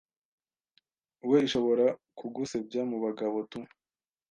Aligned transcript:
we 1.29 1.37
ishobora 1.47 1.85
kugusebya 2.17 2.81
mubagabo 2.89 3.37
tu 3.51 3.59